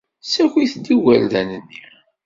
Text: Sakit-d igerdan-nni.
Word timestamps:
Sakit-d 0.31 0.85
igerdan-nni. 0.95 1.59